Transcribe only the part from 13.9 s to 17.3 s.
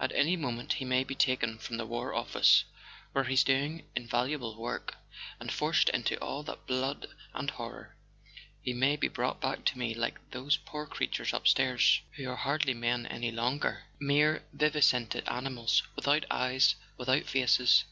mere vivisected animals, without eyes, without